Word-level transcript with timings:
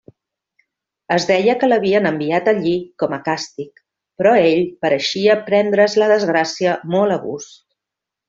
Es 1.15 1.25
deia 1.31 1.53
que 1.63 1.67
l'havien 1.67 2.09
enviat 2.11 2.49
allí 2.53 2.73
com 3.03 3.13
a 3.17 3.19
càstig, 3.27 3.83
però 4.21 4.33
ell 4.47 4.65
pareixia 4.87 5.37
prendre's 5.51 5.99
la 6.05 6.09
desgràcia 6.15 6.73
molt 6.97 7.19
a 7.19 7.21
gust. 7.29 7.55